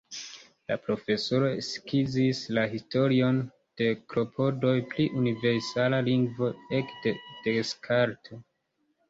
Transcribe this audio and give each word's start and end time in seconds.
La 0.69 0.75
profesoro 0.85 1.49
skizis 1.67 2.39
la 2.59 2.63
historion 2.71 3.41
de 3.83 3.91
klopodoj 4.15 4.73
pri 4.95 5.07
universala 5.21 6.01
lingvo 6.09 6.51
ekde 6.81 7.15
Descartes. 7.47 8.43